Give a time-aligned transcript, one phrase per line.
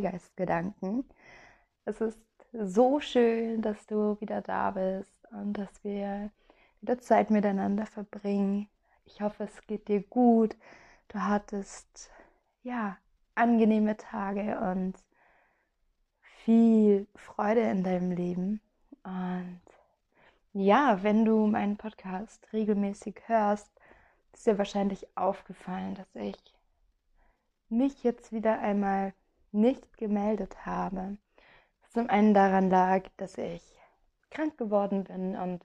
[0.00, 1.04] Freigeistgedanken.
[1.84, 2.18] Es ist
[2.52, 6.30] so schön, dass du wieder da bist und dass wir
[6.80, 8.68] wieder Zeit miteinander verbringen.
[9.04, 10.56] Ich hoffe, es geht dir gut.
[11.08, 12.10] Du hattest
[12.62, 12.96] ja
[13.34, 14.94] angenehme Tage und
[16.44, 18.60] viel Freude in deinem Leben.
[19.02, 19.60] Und
[20.52, 23.70] ja, wenn du meinen Podcast regelmäßig hörst,
[24.32, 26.36] ist dir wahrscheinlich aufgefallen, dass ich
[27.68, 29.12] mich jetzt wieder einmal
[29.52, 31.18] nicht gemeldet habe.
[31.88, 33.62] Zum einen daran lag, dass ich
[34.30, 35.64] krank geworden bin und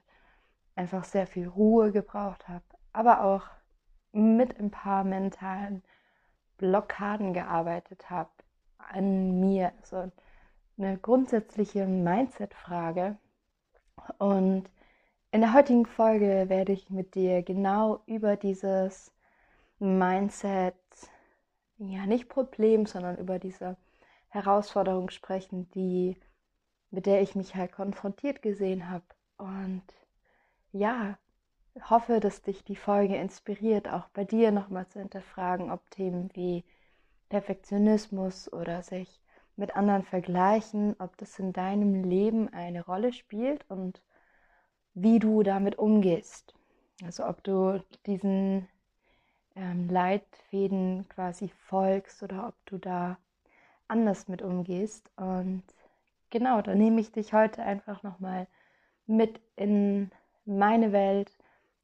[0.74, 3.44] einfach sehr viel Ruhe gebraucht habe, aber auch
[4.12, 5.82] mit ein paar mentalen
[6.58, 8.30] Blockaden gearbeitet habe
[8.78, 9.72] an mir.
[9.82, 10.10] So
[10.78, 13.16] eine grundsätzliche Mindset-Frage.
[14.18, 14.70] Und
[15.30, 19.12] in der heutigen Folge werde ich mit dir genau über dieses
[19.78, 20.74] Mindset,
[21.78, 23.76] ja nicht Problem, sondern über diese
[24.28, 26.16] Herausforderung sprechen, die
[26.90, 29.04] mit der ich mich halt konfrontiert gesehen habe.
[29.36, 29.84] Und
[30.72, 31.18] ja,
[31.90, 36.64] hoffe, dass dich die Folge inspiriert, auch bei dir nochmal zu hinterfragen, ob Themen wie
[37.28, 39.20] Perfektionismus oder sich
[39.56, 44.02] mit anderen vergleichen, ob das in deinem Leben eine Rolle spielt und
[44.94, 46.54] wie du damit umgehst.
[47.04, 48.68] Also ob du diesen
[49.56, 53.18] ähm, Leitfäden quasi folgst oder ob du da
[53.88, 55.10] anders mit umgehst.
[55.16, 55.62] Und
[56.30, 58.46] genau, da nehme ich dich heute einfach nochmal
[59.06, 60.10] mit in
[60.44, 61.32] meine Welt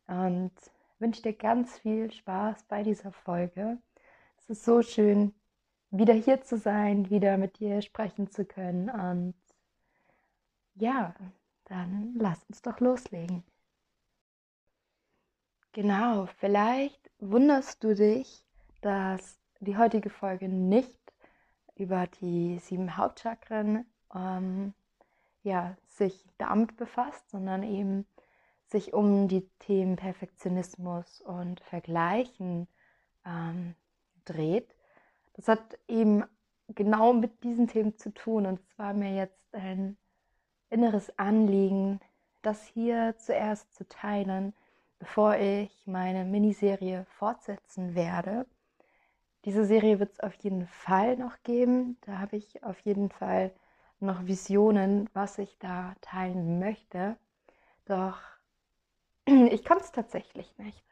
[0.06, 0.52] und
[0.98, 3.78] wünsche dir ganz viel Spaß bei dieser Folge.
[4.38, 5.34] Es ist so schön,
[5.90, 9.34] wieder hier zu sein, wieder mit dir sprechen zu können und
[10.74, 11.14] ja,
[11.64, 13.44] dann lass uns doch loslegen.
[15.74, 18.44] Genau, vielleicht wunderst du dich,
[18.83, 21.00] dass die heutige Folge nicht
[21.77, 24.74] über die sieben Hauptchakren ähm,
[25.42, 28.06] ja, sich damit befasst, sondern eben
[28.66, 32.68] sich um die Themen Perfektionismus und Vergleichen
[33.24, 33.74] ähm,
[34.27, 34.74] dreht.
[35.32, 36.22] Das hat eben
[36.68, 39.96] genau mit diesen Themen zu tun und es war mir jetzt ein
[40.68, 41.98] inneres Anliegen,
[42.42, 44.52] das hier zuerst zu teilen,
[45.02, 48.46] bevor ich meine Miniserie fortsetzen werde.
[49.45, 51.96] Diese Serie wird es auf jeden Fall noch geben.
[52.02, 53.51] Da habe ich auf jeden Fall
[53.98, 57.17] noch Visionen, was ich da teilen möchte.
[57.85, 58.17] Doch
[59.24, 60.85] ich kann es tatsächlich nicht.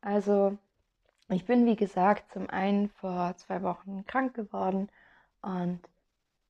[0.00, 0.56] Also
[1.28, 4.88] ich bin, wie gesagt, zum einen vor zwei Wochen krank geworden
[5.42, 5.80] und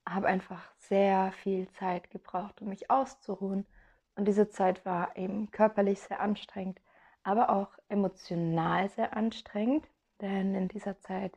[0.09, 3.67] habe einfach sehr viel Zeit gebraucht, um mich auszuruhen.
[4.15, 6.81] Und diese Zeit war eben körperlich sehr anstrengend,
[7.23, 9.87] aber auch emotional sehr anstrengend,
[10.21, 11.33] denn in dieser Zeit,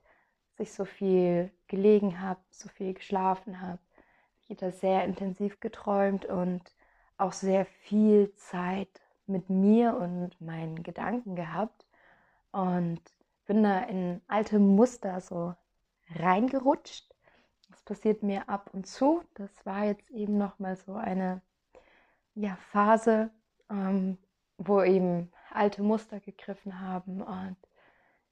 [0.51, 3.79] dass ich so viel gelegen habe, so viel geschlafen habe,
[4.47, 6.61] ich da sehr intensiv geträumt und
[7.17, 11.85] auch sehr viel Zeit mit mir und meinen Gedanken gehabt
[12.51, 13.01] und
[13.45, 15.55] bin da in alte Muster so
[16.15, 17.13] reingerutscht
[17.73, 19.23] das passiert mir ab und zu.
[19.33, 21.41] Das war jetzt eben noch mal so eine
[22.35, 23.31] ja, Phase,
[23.69, 24.17] ähm,
[24.57, 27.57] wo eben alte Muster gegriffen haben und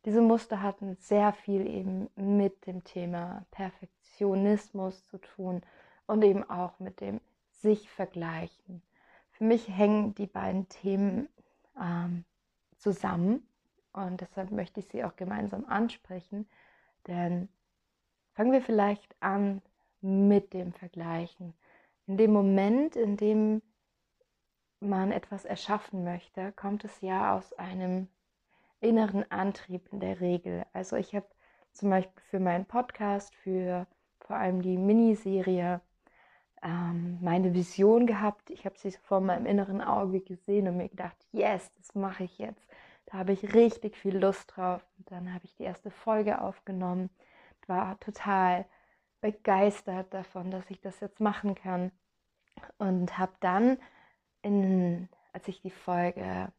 [0.06, 5.62] diese Muster hatten sehr viel eben mit dem Thema Perfektionismus zu tun
[6.08, 7.22] und eben auch mit dem
[7.52, 8.82] sich vergleichen.
[9.32, 11.30] Für mich hängen die beiden Themen
[11.80, 12.26] ähm,
[12.78, 13.48] zusammen
[13.94, 16.48] und deshalb möchte ich sie auch gemeinsam ansprechen,
[17.08, 17.48] denn
[18.34, 19.62] Fangen wir vielleicht an
[20.00, 21.54] mit dem Vergleichen.
[22.08, 23.62] In dem Moment, in dem
[24.82, 28.08] man etwas erschaffen möchte, kommt es ja aus einem
[28.80, 30.66] inneren Antrieb in der Regel.
[30.74, 31.28] Also ich habe
[31.72, 33.88] zum Beispiel für meinen Podcast, für
[34.20, 35.82] vor allem die Miniserie,
[36.64, 38.50] ähm, meine Vision gehabt.
[38.50, 42.38] Ich habe sie vor meinem inneren Auge gesehen und mir gedacht, yes, das mache ich
[42.40, 42.68] jetzt.
[43.06, 44.86] Da habe ich richtig viel Lust drauf.
[44.98, 47.10] Und dann habe ich die erste Folge aufgenommen
[47.72, 48.66] war total
[49.22, 51.92] begeistert davon, dass ich das jetzt machen kann.
[52.78, 53.78] Und habe dann,
[54.42, 56.52] in, als ich die Folge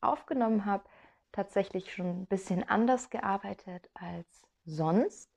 [0.00, 0.84] aufgenommen habe,
[1.32, 5.30] tatsächlich schon ein bisschen anders gearbeitet als sonst.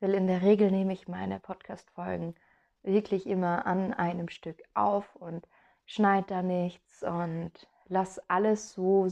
[0.00, 2.34] Weil in der Regel nehme ich meine Podcast-Folgen
[2.82, 5.46] wirklich immer an einem Stück auf und
[5.86, 7.52] schneide da nichts und
[7.86, 9.08] lass alles so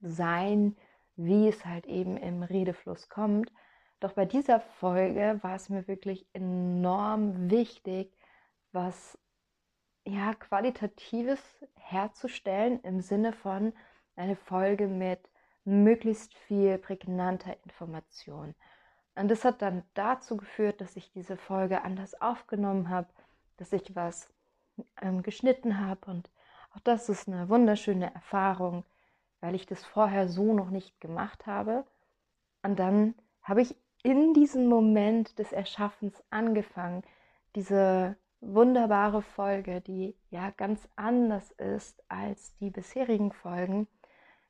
[0.00, 0.76] sein,
[1.16, 3.52] wie es halt eben im Redefluss kommt.
[4.00, 8.12] Doch bei dieser Folge war es mir wirklich enorm wichtig,
[8.72, 9.16] was
[10.04, 11.40] ja qualitatives
[11.74, 13.72] herzustellen im Sinne von
[14.16, 15.20] eine Folge mit
[15.64, 18.54] möglichst viel prägnanter Information.
[19.14, 23.08] Und das hat dann dazu geführt, dass ich diese Folge anders aufgenommen habe,
[23.58, 24.32] dass ich was
[25.00, 26.10] ähm, geschnitten habe.
[26.10, 26.30] Und
[26.74, 28.84] auch das ist eine wunderschöne Erfahrung,
[29.40, 31.84] weil ich das vorher so noch nicht gemacht habe.
[32.62, 37.02] Und dann habe ich in diesem Moment des Erschaffens angefangen,
[37.54, 43.86] diese wunderbare Folge, die ja ganz anders ist als die bisherigen Folgen,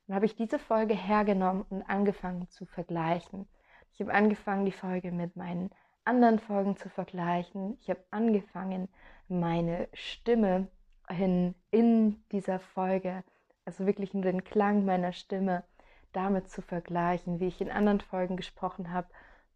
[0.07, 3.47] dann habe ich diese Folge hergenommen und angefangen zu vergleichen.
[3.93, 5.69] Ich habe angefangen, die Folge mit meinen
[6.03, 7.77] anderen Folgen zu vergleichen.
[7.79, 8.89] Ich habe angefangen,
[9.29, 10.67] meine Stimme
[11.09, 13.23] in, in dieser Folge,
[13.65, 15.63] also wirklich den Klang meiner Stimme,
[16.11, 19.07] damit zu vergleichen, wie ich in anderen Folgen gesprochen habe.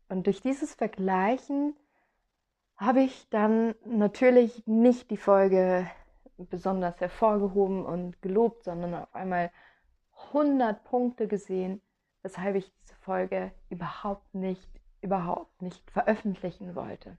[0.09, 1.75] Und durch dieses Vergleichen
[2.77, 5.89] habe ich dann natürlich nicht die Folge
[6.37, 9.51] besonders hervorgehoben und gelobt, sondern auf einmal
[10.27, 11.81] 100 Punkte gesehen,
[12.21, 14.69] weshalb ich diese Folge überhaupt nicht,
[15.01, 17.17] überhaupt nicht veröffentlichen wollte.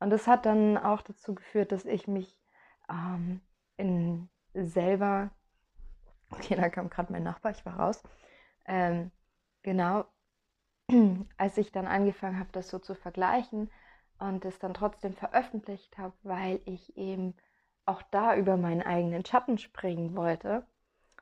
[0.00, 2.38] Und das hat dann auch dazu geführt, dass ich mich
[2.88, 3.42] ähm,
[3.76, 5.30] in selber,
[6.30, 8.02] okay, da kam gerade mein Nachbar, ich war raus,
[8.64, 9.10] ähm,
[9.62, 10.06] genau,
[11.36, 13.70] als ich dann angefangen habe, das so zu vergleichen
[14.18, 17.34] und es dann trotzdem veröffentlicht habe, weil ich eben
[17.86, 20.66] auch da über meinen eigenen Schatten springen wollte,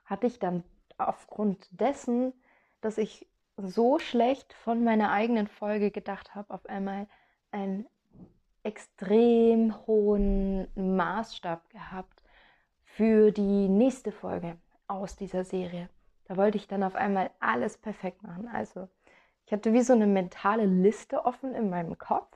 [0.05, 0.65] hatte ich dann
[0.99, 2.33] aufgrund dessen,
[2.81, 3.27] dass ich
[3.57, 7.07] so schlecht von meiner eigenen Folge gedacht habe, auf einmal
[7.51, 7.87] einen
[8.63, 12.23] extrem hohen Maßstab gehabt
[12.85, 14.57] für die nächste Folge
[14.89, 15.89] aus dieser Serie.
[16.25, 18.49] Da wollte ich dann auf einmal alles perfekt machen.
[18.49, 18.89] Also
[19.47, 22.36] ich hatte wie so eine mentale Liste offen in meinem Kopf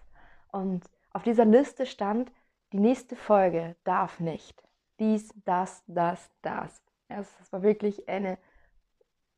[0.53, 2.31] und auf dieser Liste stand,
[2.73, 4.63] die nächste Folge darf nicht.
[4.99, 6.83] Dies, das, das, das.
[7.09, 8.39] Also das war wirklich eine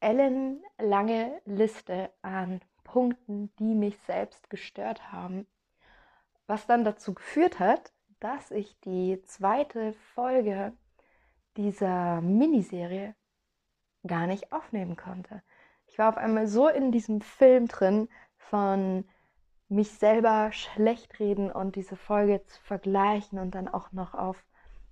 [0.00, 5.46] ellenlange Liste an Punkten, die mich selbst gestört haben.
[6.46, 10.72] Was dann dazu geführt hat, dass ich die zweite Folge
[11.56, 13.14] dieser Miniserie
[14.06, 15.42] gar nicht aufnehmen konnte.
[15.86, 19.04] Ich war auf einmal so in diesem Film drin von
[19.72, 24.36] mich selber schlecht reden und diese Folge zu vergleichen und dann auch noch auf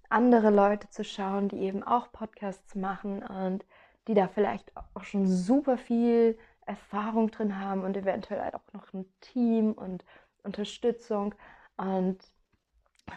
[0.09, 3.65] andere Leute zu schauen, die eben auch Podcasts machen und
[4.09, 8.93] die da vielleicht auch schon super viel Erfahrung drin haben und eventuell halt auch noch
[8.93, 10.05] ein Team und
[10.43, 11.35] Unterstützung
[11.77, 12.19] und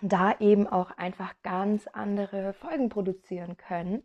[0.01, 4.04] da eben auch einfach ganz andere Folgen produzieren können,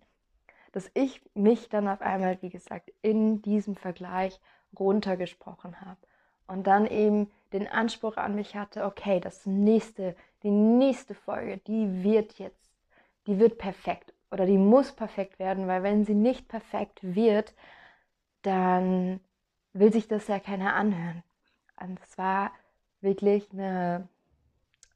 [0.72, 4.40] dass ich mich dann auf einmal, wie gesagt, in diesem Vergleich
[4.78, 5.98] runtergesprochen habe
[6.48, 12.02] und dann eben den Anspruch an mich hatte, okay, das nächste, die nächste Folge, die
[12.02, 12.70] wird jetzt,
[13.26, 17.54] die wird perfekt oder die muss perfekt werden, weil wenn sie nicht perfekt wird,
[18.42, 19.20] dann
[19.72, 21.22] will sich das ja keiner anhören.
[21.80, 22.50] Und es war
[23.00, 24.08] wirklich eine,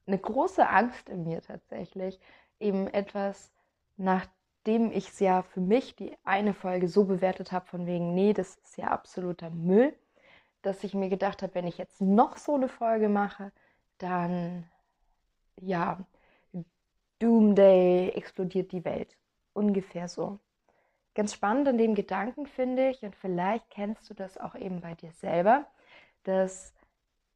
[0.06, 2.18] eine große Angst in mir tatsächlich,
[2.60, 3.52] eben etwas,
[3.96, 8.32] nachdem ich es ja für mich die eine Folge so bewertet habe, von wegen, nee,
[8.32, 9.94] das ist ja absoluter Müll,
[10.62, 13.52] dass ich mir gedacht habe, wenn ich jetzt noch so eine Folge mache,
[13.98, 14.64] dann
[15.60, 15.98] ja,
[17.18, 19.16] Doomday explodiert die Welt
[19.52, 20.38] ungefähr so.
[21.14, 24.94] Ganz spannend an dem Gedanken finde ich, und vielleicht kennst du das auch eben bei
[24.94, 25.66] dir selber,
[26.24, 26.72] dass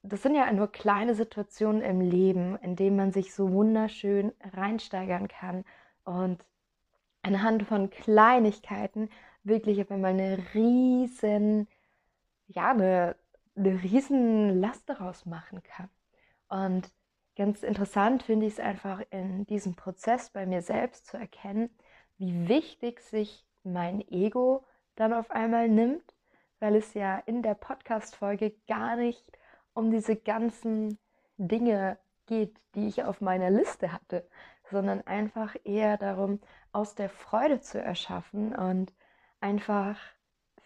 [0.02, 5.28] das sind ja nur kleine Situationen im Leben, in denen man sich so wunderschön reinsteigern
[5.28, 5.64] kann
[6.04, 6.44] und
[7.22, 9.10] anhand von Kleinigkeiten
[9.42, 11.68] wirklich auf einmal eine riesen,
[12.48, 13.16] ja, eine,
[13.56, 15.88] eine riesen Last daraus machen kann.
[16.48, 16.90] Und
[17.36, 21.70] ganz interessant finde ich es einfach in diesem Prozess bei mir selbst zu erkennen,
[22.18, 26.14] wie wichtig sich mein Ego dann auf einmal nimmt,
[26.60, 29.24] weil es ja in der Podcast-Folge gar nicht
[29.74, 30.98] um diese ganzen
[31.36, 34.26] Dinge geht, die ich auf meiner Liste hatte,
[34.70, 36.40] sondern einfach eher darum,
[36.72, 38.92] aus der Freude zu erschaffen und
[39.40, 39.98] einfach,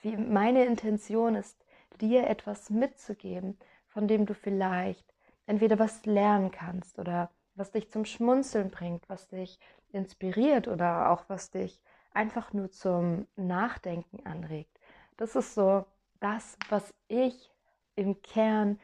[0.02, 1.62] wie meine Intention ist,
[2.00, 5.14] dir etwas mitzugeben, von dem du vielleicht
[5.46, 9.58] entweder was lernen kannst oder was dich zum Schmunzeln bringt, was dich
[9.92, 11.80] inspiriert oder auch was dich
[12.12, 14.78] einfach nur zum Nachdenken anregt.
[15.16, 15.84] Das ist so
[16.20, 17.50] das, was ich
[17.96, 18.78] im Kern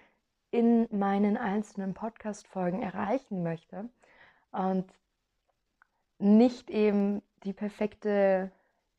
[0.50, 3.88] in meinen einzelnen Podcast-Folgen erreichen möchte.
[4.52, 4.86] Und
[6.18, 8.50] nicht eben die perfekte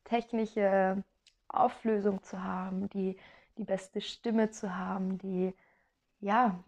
[0.04, 1.02] technische
[1.48, 3.16] Auflösung zu haben, die,
[3.58, 5.54] die beste Stimme zu haben, die,
[6.20, 6.62] ja,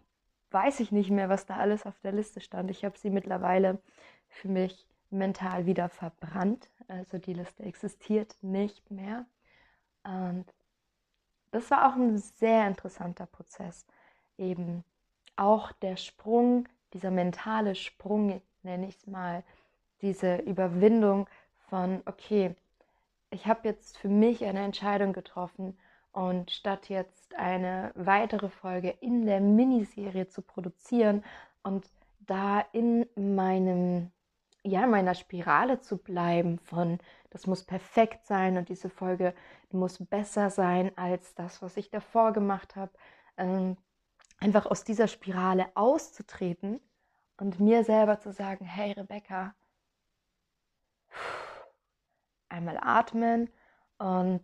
[0.51, 2.69] weiß ich nicht mehr, was da alles auf der Liste stand.
[2.69, 3.81] Ich habe sie mittlerweile
[4.27, 6.69] für mich mental wieder verbrannt.
[6.87, 9.25] Also die Liste existiert nicht mehr.
[10.03, 10.45] Und
[11.51, 13.85] das war auch ein sehr interessanter Prozess.
[14.37, 14.83] Eben
[15.35, 19.43] auch der Sprung, dieser mentale Sprung, nenne ich es mal,
[20.01, 21.29] diese Überwindung
[21.69, 22.55] von, okay,
[23.29, 25.77] ich habe jetzt für mich eine Entscheidung getroffen
[26.11, 31.23] und statt jetzt eine weitere Folge in der Miniserie zu produzieren
[31.63, 31.89] und
[32.19, 34.11] da in meinem
[34.63, 36.99] ja, meiner Spirale zu bleiben von,
[37.31, 39.33] das muss perfekt sein und diese Folge
[39.71, 42.91] muss besser sein als das, was ich davor gemacht habe.
[43.37, 43.77] Ähm,
[44.39, 46.79] einfach aus dieser Spirale auszutreten
[47.37, 49.55] und mir selber zu sagen, hey Rebecca,
[52.49, 53.49] einmal atmen
[53.97, 54.41] und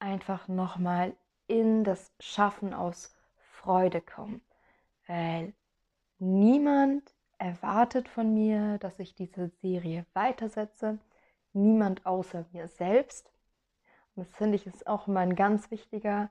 [0.00, 1.14] einfach nochmal
[1.46, 4.40] in das Schaffen aus Freude kommen.
[5.06, 5.54] Weil
[6.18, 10.98] niemand erwartet von mir, dass ich diese Serie weitersetze.
[11.52, 13.30] Niemand außer mir selbst.
[14.14, 16.30] Und das finde ich ist auch immer ein ganz wichtiger,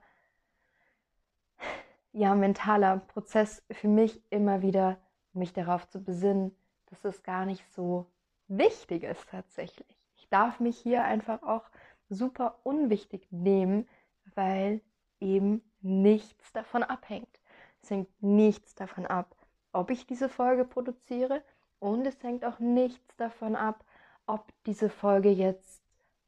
[2.12, 4.98] ja, mentaler Prozess für mich immer wieder,
[5.32, 8.06] mich darauf zu besinnen, dass es gar nicht so
[8.48, 9.96] wichtig ist tatsächlich.
[10.16, 11.70] Ich darf mich hier einfach auch
[12.10, 13.88] super unwichtig nehmen,
[14.34, 14.82] weil
[15.20, 17.40] eben nichts davon abhängt.
[17.82, 19.34] Es hängt nichts davon ab,
[19.72, 21.42] ob ich diese Folge produziere
[21.78, 23.84] und es hängt auch nichts davon ab,
[24.26, 25.82] ob diese Folge jetzt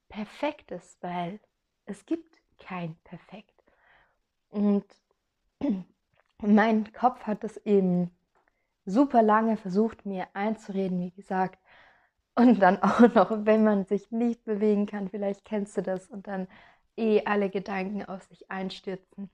[0.08, 1.40] perfekt ist, weil
[1.84, 3.62] es gibt kein Perfekt.
[4.48, 4.84] Und
[6.38, 8.10] mein Kopf hat es eben
[8.84, 11.61] super lange versucht, mir einzureden, wie gesagt.
[12.34, 16.26] Und dann auch noch, wenn man sich nicht bewegen kann, vielleicht kennst du das, und
[16.26, 16.48] dann
[16.96, 19.30] eh alle Gedanken aus sich einstürzen,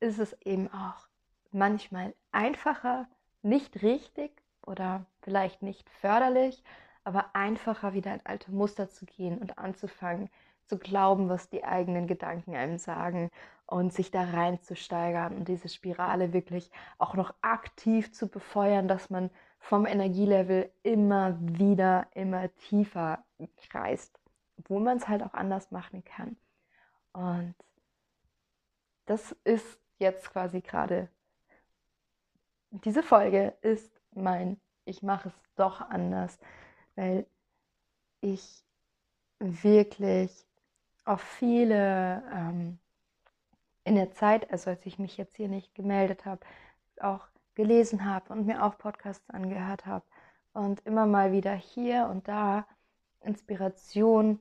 [0.00, 1.08] ist es eben auch
[1.52, 3.08] manchmal einfacher,
[3.42, 6.62] nicht richtig oder vielleicht nicht förderlich,
[7.04, 10.28] aber einfacher wieder in alte Muster zu gehen und anzufangen
[10.66, 13.30] zu glauben, was die eigenen Gedanken einem sagen
[13.66, 19.30] und sich da reinzusteigern und diese Spirale wirklich auch noch aktiv zu befeuern, dass man
[19.68, 23.24] vom Energielevel immer wieder, immer tiefer
[23.68, 24.16] kreist,
[24.58, 26.36] obwohl man es halt auch anders machen kann.
[27.12, 27.54] Und
[29.06, 31.08] das ist jetzt quasi gerade
[32.70, 36.38] diese Folge ist mein Ich mache es doch anders,
[36.94, 37.26] weil
[38.20, 38.64] ich
[39.40, 40.46] wirklich
[41.04, 42.78] auf viele ähm,
[43.82, 46.46] in der Zeit, also als ich mich jetzt hier nicht gemeldet habe,
[47.00, 50.04] auch gelesen habe und mir auch Podcasts angehört habe
[50.52, 52.66] und immer mal wieder hier und da
[53.20, 54.40] Inspiration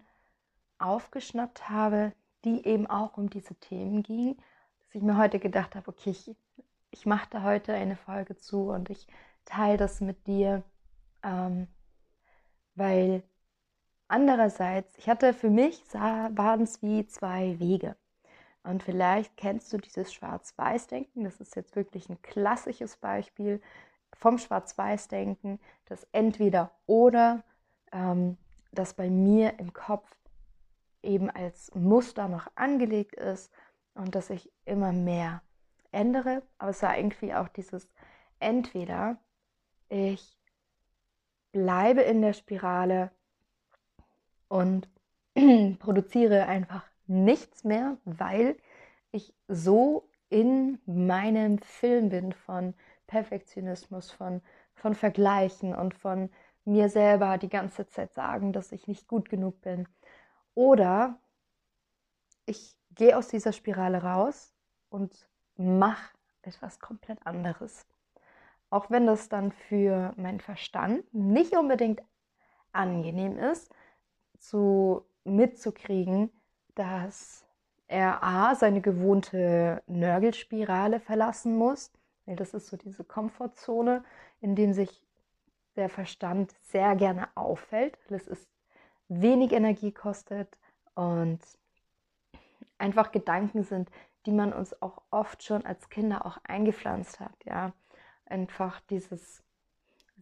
[0.78, 5.88] aufgeschnappt habe, die eben auch um diese Themen ging, dass ich mir heute gedacht habe,
[5.88, 6.36] okay, ich
[6.96, 9.06] ich mache da heute eine Folge zu und ich
[9.44, 10.64] teile das mit dir,
[11.24, 11.68] ähm,
[12.76, 13.24] weil
[14.08, 17.98] andererseits, ich hatte für mich, waren es wie zwei Wege.
[18.66, 21.24] Und vielleicht kennst du dieses Schwarz-Weiß-Denken.
[21.24, 23.62] Das ist jetzt wirklich ein klassisches Beispiel
[24.14, 27.44] vom Schwarz-Weiß-Denken, das entweder oder,
[27.92, 28.38] ähm,
[28.72, 30.10] das bei mir im Kopf
[31.04, 33.52] eben als Muster noch angelegt ist
[33.94, 35.42] und dass ich immer mehr
[35.92, 37.88] ändere, aber es war irgendwie auch dieses
[38.40, 39.18] entweder
[39.88, 40.38] ich
[41.52, 43.12] bleibe in der Spirale
[44.50, 44.90] und
[45.80, 48.58] produziere einfach nichts mehr, weil
[49.12, 52.74] ich so in meinem Film bin von
[53.08, 54.42] Perfektionismus, von,
[54.74, 56.30] von Vergleichen und von
[56.66, 59.88] mir selber die ganze Zeit sagen, dass ich nicht gut genug bin.
[60.56, 61.20] Oder
[62.46, 64.54] ich gehe aus dieser Spirale raus
[64.90, 67.86] und mach etwas komplett anderes.
[68.70, 72.02] Auch wenn das dann für meinen Verstand nicht unbedingt
[72.72, 73.74] angenehm ist,
[74.38, 76.30] zu mitzukriegen,
[76.76, 77.46] dass
[77.88, 81.92] er A, seine gewohnte Nörgelspirale verlassen muss.
[82.26, 84.04] Das ist so diese Komfortzone,
[84.42, 85.04] in dem sich
[85.76, 88.48] der Verstand sehr gerne auffällt, es ist
[89.08, 90.58] wenig Energie kostet
[90.96, 91.40] und
[92.78, 93.90] einfach Gedanken sind,
[94.26, 97.36] die man uns auch oft schon als Kinder auch eingepflanzt hat.
[97.46, 97.74] Ja,
[98.26, 99.44] einfach dieses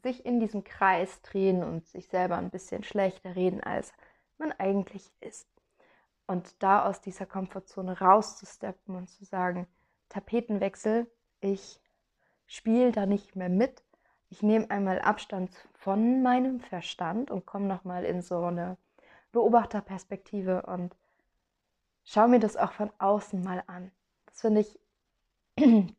[0.02, 3.94] sich in diesem Kreis drehen und sich selber ein bisschen schlechter reden, als
[4.38, 5.48] man eigentlich ist.
[6.25, 9.68] Und da aus dieser Komfortzone rauszusteppen und zu sagen,
[10.10, 11.08] Tapetenwechsel,
[11.42, 11.82] ich
[12.48, 13.84] spiele da nicht mehr mit.
[14.30, 18.77] Ich nehme einmal Abstand von meinem Verstand und komme nochmal in so eine
[19.32, 20.96] Beobachterperspektive und
[22.03, 23.92] schau mir das auch von außen mal an.
[24.27, 24.80] Das finde ich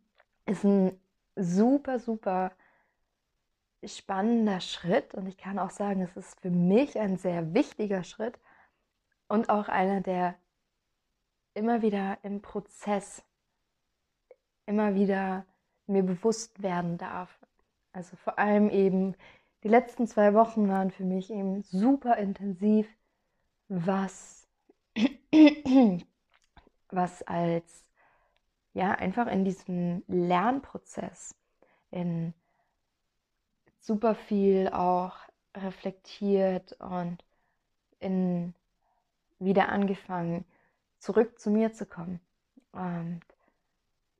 [0.47, 0.99] ist ein
[1.37, 2.52] super, super
[3.85, 8.38] spannender Schritt und ich kann auch sagen, es ist für mich ein sehr wichtiger Schritt
[9.28, 10.37] und auch einer, der
[11.54, 13.23] immer wieder im Prozess,
[14.66, 15.47] immer wieder
[15.87, 17.38] mir bewusst werden darf.
[17.93, 19.16] Also vor allem eben
[19.62, 22.88] die letzten zwei Wochen waren für mich eben super intensiv,
[23.69, 24.47] was,
[26.90, 27.85] was als
[28.73, 31.35] ja einfach in diesem Lernprozess
[31.90, 32.35] in
[33.81, 35.16] super viel auch
[35.57, 37.25] reflektiert und
[38.00, 38.54] in
[39.38, 40.45] wieder angefangen,
[40.99, 42.21] zurück zu mir zu kommen.
[42.73, 43.21] Und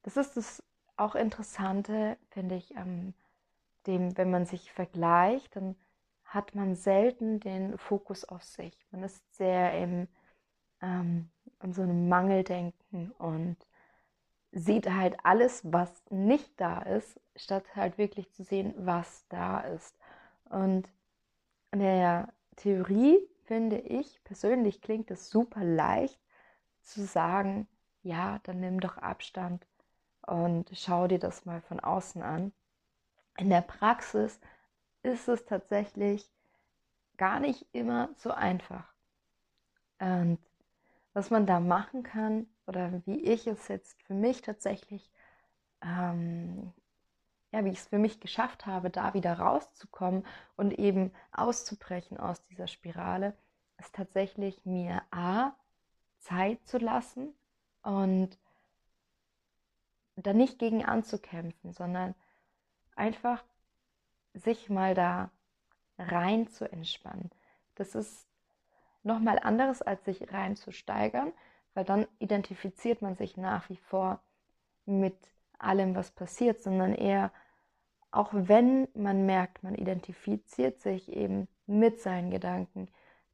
[0.03, 0.63] das ist das
[0.97, 3.15] auch Interessante, finde ich, am
[3.87, 5.77] dem, wenn man sich vergleicht, dann
[6.25, 8.75] hat man selten den Fokus auf sich.
[8.91, 10.09] Man ist sehr im,
[10.81, 11.29] ähm,
[11.63, 13.57] in so einem Mangeldenken und
[14.53, 19.97] sieht halt alles, was nicht da ist, statt halt wirklich zu sehen, was da ist.
[20.49, 20.89] Und
[21.73, 26.21] in der Theorie finde ich persönlich klingt es super leicht
[26.83, 27.69] zu sagen,
[28.03, 29.67] ja, dann nimm doch Abstand
[30.27, 32.53] und schau dir das mal von außen an.
[33.39, 34.41] In der Praxis
[35.03, 36.31] ist es tatsächlich
[37.17, 38.93] gar nicht immer so einfach.
[39.99, 40.39] Und
[41.13, 45.11] was man da machen kann oder wie ich es jetzt für mich tatsächlich,
[45.83, 46.73] ähm,
[47.55, 52.45] ja, wie ich es für mich geschafft habe, da wieder rauszukommen und eben auszubrechen aus
[52.47, 53.37] dieser Spirale,
[53.79, 55.53] ist tatsächlich mir A,
[56.19, 57.33] Zeit zu lassen
[57.83, 58.37] und
[60.17, 62.17] da nicht gegen anzukämpfen, sondern
[62.97, 63.45] einfach
[64.33, 65.31] sich mal da
[65.97, 67.31] rein zu entspannen.
[67.77, 68.27] Das ist
[69.05, 71.33] nochmal anderes, als sich rein zu steigern,
[71.75, 74.21] weil dann identifiziert man sich nach wie vor
[74.87, 75.17] mit
[75.57, 77.31] allem, was passiert, sondern eher,
[78.15, 82.89] auch wenn man merkt, man identifiziert sich eben mit seinen Gedanken,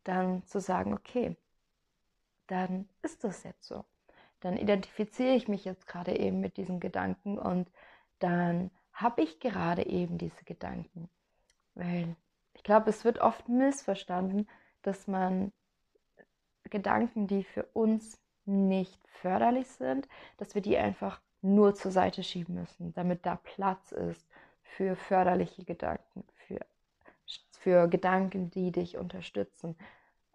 [0.04, 1.36] dann zu sagen, okay,
[2.46, 3.84] dann ist das jetzt so.
[4.40, 7.70] Dann identifiziere ich mich jetzt gerade eben mit diesen Gedanken und
[8.18, 11.10] dann habe ich gerade eben diese Gedanken.
[11.74, 12.16] Weil
[12.54, 14.48] ich glaube, es wird oft missverstanden,
[14.82, 15.52] dass man
[16.64, 22.54] Gedanken, die für uns nicht förderlich sind, dass wir die einfach nur zur Seite schieben
[22.54, 24.26] müssen, damit da Platz ist
[24.76, 26.60] für förderliche Gedanken, für,
[27.58, 29.76] für Gedanken, die dich unterstützen.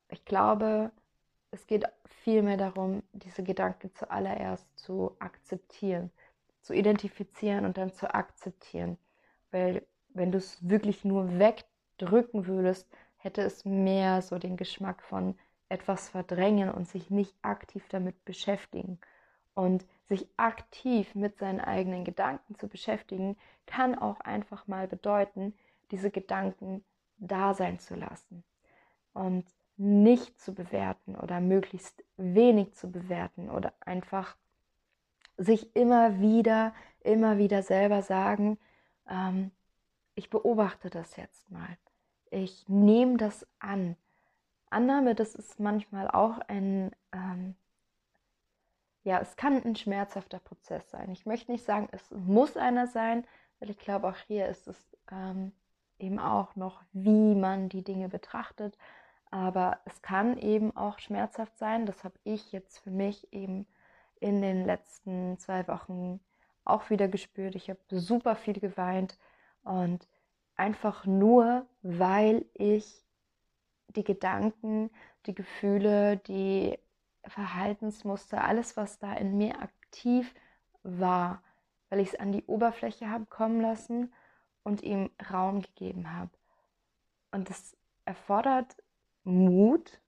[0.10, 0.92] Ich glaube,
[1.52, 1.86] es geht
[2.24, 6.12] vielmehr darum, diese Gedanken zuallererst zu akzeptieren
[6.66, 8.98] zu identifizieren und dann zu akzeptieren.
[9.52, 15.38] Weil wenn du es wirklich nur wegdrücken würdest, hätte es mehr so den Geschmack von
[15.70, 19.00] etwas verdrängen und sich nicht aktiv damit beschäftigen.
[19.54, 25.54] Und sich aktiv mit seinen eigenen Gedanken zu beschäftigen, kann auch einfach mal bedeuten,
[25.92, 26.84] diese Gedanken
[27.18, 28.44] da sein zu lassen
[29.14, 29.46] und
[29.78, 34.38] nicht zu bewerten oder möglichst wenig zu bewerten oder einfach
[35.38, 38.58] sich immer wieder, immer wieder selber sagen,
[39.10, 39.52] ähm,
[40.16, 41.78] ich beobachte das jetzt mal.
[42.32, 43.98] Ich nehme das an.
[44.70, 47.56] Annahme, das ist manchmal auch ein, ähm,
[49.06, 51.12] ja, es kann ein schmerzhafter Prozess sein.
[51.12, 53.24] Ich möchte nicht sagen, es muss einer sein,
[53.60, 55.52] weil ich glaube, auch hier ist es ähm,
[56.00, 58.76] eben auch noch, wie man die Dinge betrachtet.
[59.30, 61.86] Aber es kann eben auch schmerzhaft sein.
[61.86, 63.68] Das habe ich jetzt für mich eben
[64.20, 66.20] in den letzten zwei Wochen
[66.64, 67.54] auch wieder gespürt.
[67.54, 69.20] Ich habe super viel geweint
[69.64, 70.08] und
[70.56, 73.06] einfach nur, weil ich
[73.90, 74.90] die Gedanken,
[75.28, 76.80] die Gefühle, die
[77.28, 80.34] Verhaltensmuster, alles, was da in mir aktiv
[80.84, 81.42] war,
[81.90, 84.14] weil ich es an die Oberfläche habe kommen lassen
[84.64, 86.32] und ihm Raum gegeben habe.
[87.32, 88.76] Und das erfordert
[89.24, 90.00] Mut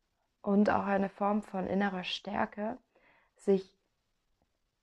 [0.41, 2.77] und auch eine Form von innerer Stärke,
[3.35, 3.73] sich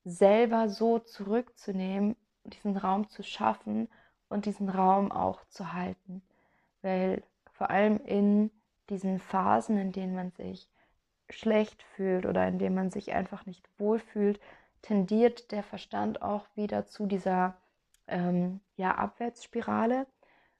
[0.03, 3.89] selber so zurückzunehmen, diesen Raum zu schaffen
[4.29, 6.21] und diesen Raum auch zu halten.
[6.81, 8.51] Weil vor allem in
[8.89, 10.69] diesen Phasen, in denen man sich
[11.29, 14.39] schlecht fühlt oder in denen man sich einfach nicht wohlfühlt,
[14.81, 17.57] tendiert der Verstand auch wieder zu dieser
[18.07, 20.05] ähm, ja, Abwärtsspirale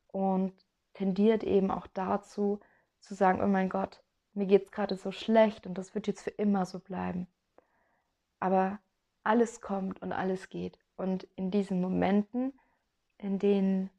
[0.08, 0.54] und
[0.94, 2.60] tendiert eben auch dazu
[3.00, 4.02] zu sagen, oh mein Gott,
[4.34, 7.28] mir geht es gerade so schlecht und das wird jetzt für immer so bleiben.
[8.40, 8.80] Aber
[9.24, 10.78] alles kommt und alles geht.
[10.98, 12.54] Und in diesen Momenten,
[13.18, 13.90] in denen,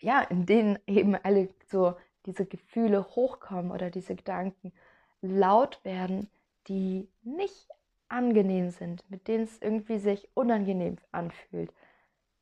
[0.00, 1.94] ja, in denen eben alle so
[2.26, 4.72] diese Gefühle hochkommen oder diese Gedanken
[5.22, 6.30] laut werden,
[6.68, 7.68] die nicht
[8.08, 11.72] angenehm sind, mit denen es irgendwie sich unangenehm anfühlt,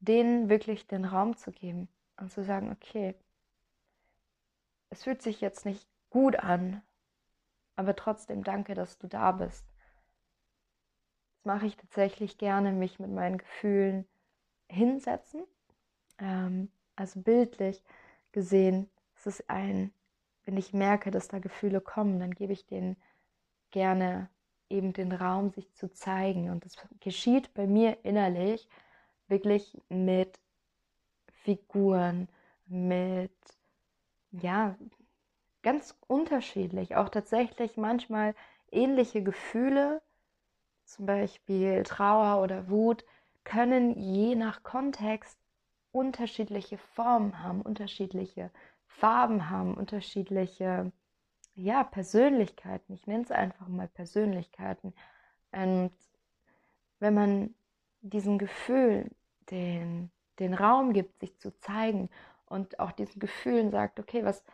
[0.00, 3.14] denen wirklich den Raum zu geben und zu sagen, okay,
[4.90, 6.82] es fühlt sich jetzt nicht gut an,
[7.76, 9.64] aber trotzdem danke, dass du da bist.
[11.36, 14.06] Das mache ich tatsächlich gerne, mich mit meinen Gefühlen
[14.68, 15.44] hinsetzen.
[16.18, 17.82] Ähm, also bildlich
[18.32, 19.92] gesehen, es ist ein,
[20.48, 22.96] wenn ich merke, dass da Gefühle kommen, dann gebe ich denen
[23.70, 24.30] gerne
[24.70, 26.48] eben den Raum, sich zu zeigen.
[26.48, 28.66] Und das geschieht bei mir innerlich
[29.26, 30.40] wirklich mit
[31.44, 32.28] Figuren,
[32.64, 33.30] mit,
[34.30, 34.78] ja,
[35.60, 36.96] ganz unterschiedlich.
[36.96, 38.34] Auch tatsächlich manchmal
[38.72, 40.00] ähnliche Gefühle,
[40.86, 43.04] zum Beispiel Trauer oder Wut,
[43.44, 45.38] können je nach Kontext
[45.92, 48.50] unterschiedliche Formen haben, unterschiedliche
[48.88, 50.92] Farben haben, unterschiedliche
[51.54, 52.92] ja, Persönlichkeiten.
[52.92, 54.94] Ich nenne es einfach mal Persönlichkeiten.
[55.52, 55.92] Und
[56.98, 57.54] wenn man
[58.00, 59.14] diesen Gefühlen
[59.50, 62.10] den, den Raum gibt, sich zu zeigen
[62.46, 64.44] und auch diesen Gefühlen sagt, okay, was,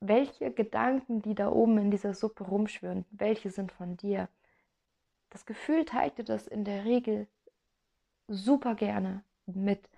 [0.00, 4.28] welche Gedanken, die da oben in dieser Suppe rumschwirren, welche sind von dir?
[5.30, 7.26] Das Gefühl teilt dir das in der Regel
[8.28, 9.88] super gerne mit.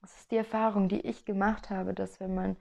[0.00, 2.56] Das ist die Erfahrung, die ich gemacht habe, dass wenn man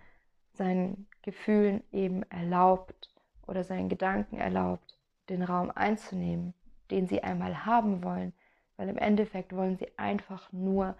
[0.59, 3.09] seinen Gefühlen eben erlaubt
[3.47, 6.53] oder seinen Gedanken erlaubt, den Raum einzunehmen,
[6.91, 8.33] den sie einmal haben wollen,
[8.75, 10.95] weil im Endeffekt wollen sie einfach nur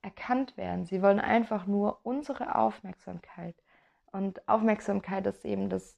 [0.00, 0.86] erkannt werden.
[0.86, 3.56] Sie wollen einfach nur unsere Aufmerksamkeit.
[4.12, 5.96] Und Aufmerksamkeit ist eben das,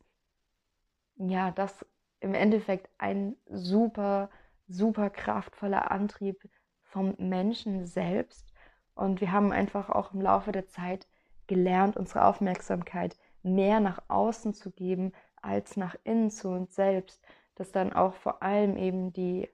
[1.17, 1.85] ja, das
[2.21, 4.31] im Endeffekt ein super,
[4.69, 6.49] super kraftvoller Antrieb
[6.83, 8.51] vom Menschen selbst.
[8.95, 11.07] Und wir haben einfach auch im Laufe der Zeit
[11.49, 17.21] gelernt, unsere Aufmerksamkeit mehr nach außen zu geben als nach innen zu uns selbst.
[17.57, 19.49] Dass dann auch vor allem eben die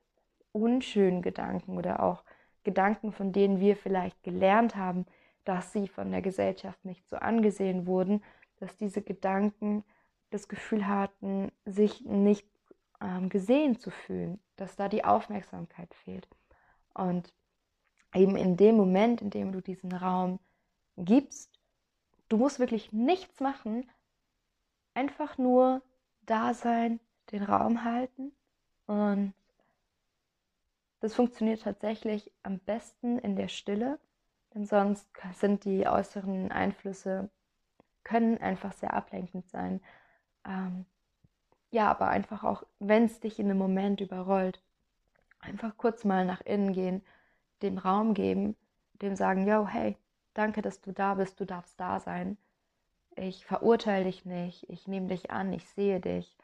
[0.53, 2.23] unschönen Gedanken oder auch
[2.65, 5.07] Gedanken, von denen wir vielleicht gelernt haben,
[5.45, 8.23] dass sie von der Gesellschaft nicht so angesehen wurden,
[8.61, 9.85] dass diese Gedanken
[10.31, 12.47] das Gefühl hatten, sich nicht
[13.01, 16.27] ähm, gesehen zu fühlen, dass da die Aufmerksamkeit fehlt.
[16.95, 17.33] Und
[18.15, 20.39] eben in dem Moment, in dem du diesen Raum
[20.97, 21.54] gibst,
[22.35, 23.89] du musst wirklich nichts machen,
[24.93, 25.83] einfach nur
[26.23, 26.99] da sein,
[27.31, 28.33] den Raum halten
[28.87, 29.35] und
[30.99, 34.01] das funktioniert tatsächlich am besten in der Stille,
[34.53, 37.31] denn sonst sind die äußeren Einflüsse
[38.03, 39.81] können einfach sehr ablenkend sein.
[40.45, 40.87] Ähm,
[41.71, 44.61] ja, aber einfach auch, wenn es dich in einem Moment überrollt,
[45.39, 47.05] einfach kurz mal nach innen gehen,
[47.63, 48.57] dem Raum geben,
[48.95, 49.97] dem sagen, yo, hey,
[50.35, 52.37] danke, dass du da bist, du darfst da sein.
[53.17, 56.37] Ich verurteile dich nicht, ich nehme dich an, ich sehe dich,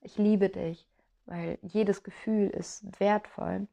[0.00, 0.88] ich liebe dich,
[1.26, 3.68] weil jedes Gefühl ist wertvoll,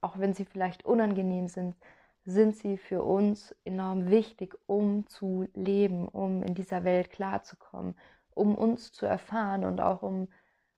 [0.00, 1.76] auch wenn sie vielleicht unangenehm sind,
[2.24, 7.94] sind sie für uns enorm wichtig, um zu leben, um in dieser Welt klarzukommen,
[8.34, 10.28] um uns zu erfahren und auch um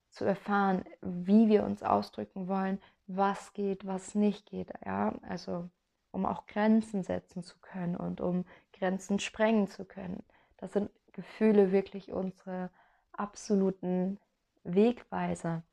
[0.09, 4.71] zu erfahren, wie wir uns ausdrücken wollen, was geht, was nicht geht.
[4.85, 5.69] Ja, also
[6.13, 10.23] um auch Grenzen setzen zu können und um Grenzen sprengen zu können.
[10.57, 12.69] Das sind Gefühle wirklich unsere
[13.11, 14.19] absoluten
[14.63, 15.63] Wegweiser.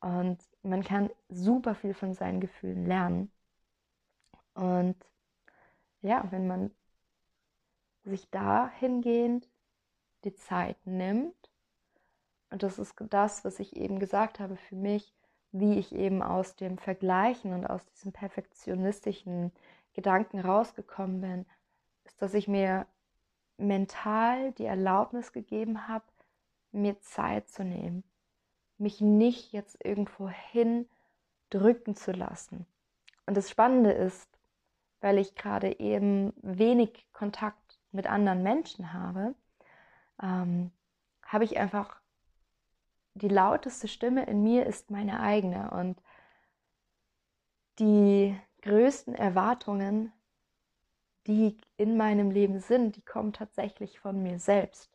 [0.00, 3.32] Und man kann super viel von seinen Gefühlen lernen.
[4.54, 4.96] Und
[6.02, 6.70] ja, wenn man
[8.04, 9.48] sich dahingehend
[10.24, 11.34] die Zeit nimmt,
[12.50, 15.14] und das ist das, was ich eben gesagt habe für mich,
[15.52, 19.50] wie ich eben aus dem Vergleichen und aus diesem perfektionistischen
[19.98, 21.46] Gedanken rausgekommen bin,
[22.04, 22.86] ist, dass ich mir
[23.56, 26.04] mental die Erlaubnis gegeben habe,
[26.70, 28.04] mir Zeit zu nehmen,
[28.76, 30.88] mich nicht jetzt irgendwo hin
[31.50, 32.64] drücken zu lassen.
[33.26, 34.30] Und das Spannende ist,
[35.00, 39.34] weil ich gerade eben wenig Kontakt mit anderen Menschen habe,
[40.22, 40.70] ähm,
[41.24, 42.00] habe ich einfach
[43.14, 46.00] die lauteste Stimme in mir ist meine eigene und
[47.80, 50.12] die größten Erwartungen,
[51.26, 54.90] die in meinem Leben sind, die kommen tatsächlich von mir selbst.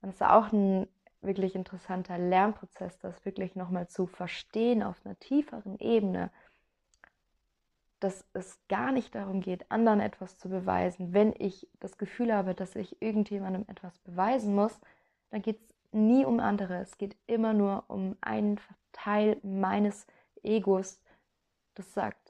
[0.00, 0.88] Und es ist auch ein
[1.20, 6.30] wirklich interessanter Lernprozess, das wirklich nochmal zu verstehen auf einer tieferen Ebene,
[8.00, 11.12] dass es gar nicht darum geht, anderen etwas zu beweisen.
[11.12, 14.78] Wenn ich das Gefühl habe, dass ich irgendjemandem etwas beweisen muss,
[15.30, 16.76] dann geht es nie um andere.
[16.76, 18.60] Es geht immer nur um einen
[18.92, 20.06] Teil meines
[20.44, 21.00] Egos,
[21.74, 22.27] das sagt,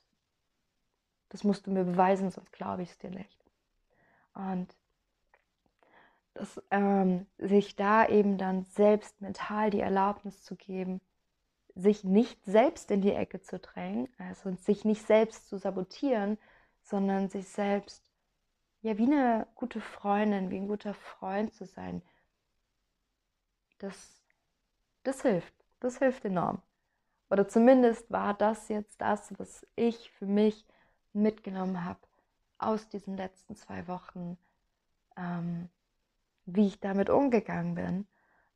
[1.28, 3.38] das musst du mir beweisen, sonst glaube ich es dir nicht.
[4.34, 4.74] Und
[6.34, 11.00] dass, ähm, sich da eben dann selbst mental die Erlaubnis zu geben,
[11.74, 16.38] sich nicht selbst in die Ecke zu drängen, also sich nicht selbst zu sabotieren,
[16.82, 18.08] sondern sich selbst
[18.82, 22.02] ja wie eine gute Freundin, wie ein guter Freund zu sein.
[23.78, 24.22] Das,
[25.04, 26.62] das hilft, das hilft enorm.
[27.30, 30.64] Oder zumindest war das jetzt das, was ich für mich
[31.12, 32.00] mitgenommen habe
[32.58, 34.36] aus diesen letzten zwei Wochen,
[35.16, 35.68] ähm,
[36.46, 38.06] wie ich damit umgegangen bin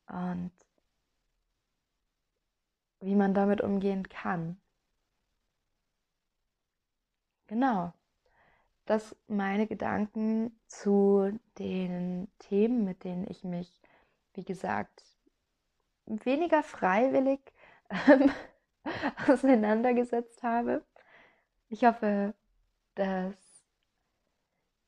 [0.09, 0.53] und
[3.01, 4.61] wie man damit umgehen kann.
[7.47, 7.93] Genau.
[8.87, 13.81] Das meine Gedanken zu den Themen, mit denen ich mich,
[14.35, 15.05] wie gesagt,
[16.07, 17.41] weniger freiwillig
[17.91, 18.33] ähm,
[19.29, 20.85] auseinandergesetzt habe.
[21.69, 22.35] Ich hoffe,
[22.95, 23.65] dass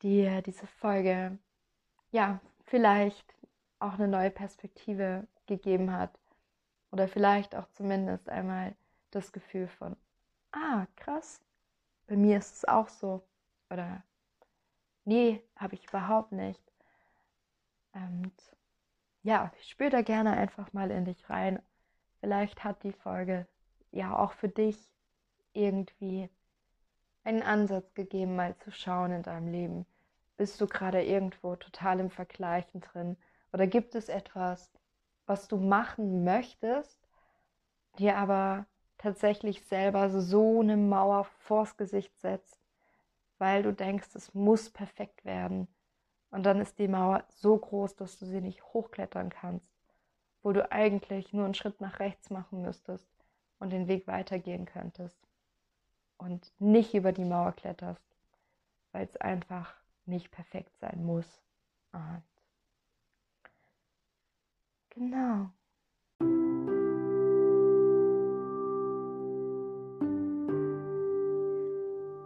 [0.03, 1.39] dir diese Folge
[2.11, 3.35] ja vielleicht
[3.79, 6.19] auch eine neue Perspektive gegeben hat
[6.91, 8.75] oder vielleicht auch zumindest einmal
[9.11, 9.97] das Gefühl von,
[10.53, 11.41] ah, krass,
[12.07, 13.23] bei mir ist es auch so
[13.71, 14.03] oder
[15.05, 16.63] nee, habe ich überhaupt nicht.
[17.93, 18.33] Und
[19.23, 21.63] ja, spür da gerne einfach mal in dich rein.
[22.21, 23.47] Vielleicht hat die Folge
[23.91, 24.77] ja auch für dich
[25.53, 26.29] irgendwie
[27.25, 29.87] einen Ansatz gegeben, mal zu schauen in deinem Leben.
[30.37, 33.17] Bist du gerade irgendwo total im Vergleichen drin?
[33.53, 34.73] Oder gibt es etwas,
[35.27, 37.09] was du machen möchtest,
[37.99, 38.67] dir aber
[38.99, 42.61] tatsächlich selber so eine Mauer vors Gesicht setzt,
[43.39, 45.69] weil du denkst, es muss perfekt werden.
[46.31, 49.73] Und dann ist die Mauer so groß, dass du sie nicht hochklettern kannst,
[50.43, 53.09] wo du eigentlich nur einen Schritt nach rechts machen müsstest
[53.61, 55.19] und den Weg weitergehen könntest
[56.25, 58.03] und nicht über die Mauer kletterst,
[58.93, 59.75] weil es einfach
[60.07, 61.27] nicht perfekt sein muss.
[61.93, 62.23] Und
[64.91, 65.51] genau.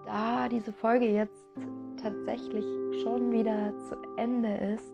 [0.06, 1.46] Da diese Folge jetzt
[2.00, 2.64] tatsächlich
[3.02, 4.92] schon wieder zu Ende ist,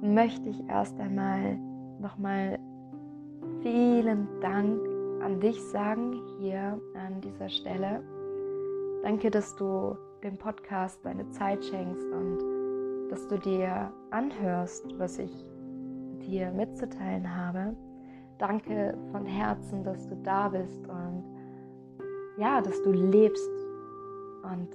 [0.00, 1.56] möchte ich erst einmal
[2.00, 2.58] nochmal
[3.62, 4.80] vielen Dank
[5.22, 8.02] an dich sagen, hier an dieser Stelle.
[9.02, 12.38] Danke, dass du dem Podcast deine Zeit schenkst und
[13.10, 15.44] dass du dir anhörst, was ich
[16.20, 17.74] dir mitzuteilen habe.
[18.38, 21.24] Danke von Herzen, dass du da bist und
[22.38, 23.50] ja, dass du lebst.
[24.44, 24.68] Und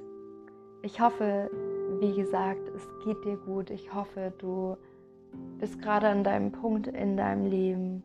[0.81, 1.49] ich hoffe,
[2.01, 3.69] wie gesagt, es geht dir gut.
[3.69, 4.75] Ich hoffe, du
[5.57, 8.03] bist gerade an deinem Punkt in deinem Leben,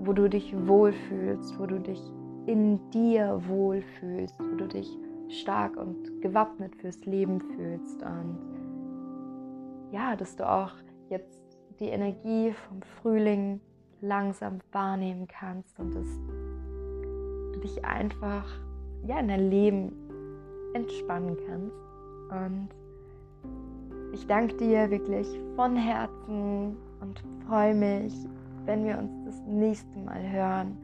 [0.00, 2.02] wo du dich wohlfühlst, wo du dich
[2.46, 4.98] in dir wohlfühlst, wo du dich
[5.30, 8.02] stark und gewappnet fürs Leben fühlst.
[8.02, 8.38] Und
[9.92, 10.72] ja, dass du auch
[11.08, 11.42] jetzt
[11.78, 13.60] die Energie vom Frühling
[14.00, 16.08] langsam wahrnehmen kannst und dass
[17.52, 18.46] du dich einfach
[19.06, 19.92] ja in dein Leben
[20.74, 21.74] entspannen kannst.
[22.30, 22.68] Und
[24.12, 28.14] ich danke dir wirklich von Herzen und freue mich
[28.66, 30.76] wenn wir uns das nächste Mal hören,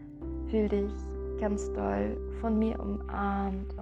[0.50, 0.92] fühl dich
[1.40, 3.75] ganz doll von mir umarmt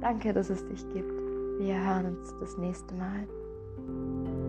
[0.00, 1.12] danke, dass es dich gibt.
[1.58, 4.39] Wir hören uns das nächste Mal.